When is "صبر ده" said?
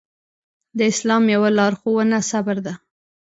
2.31-2.73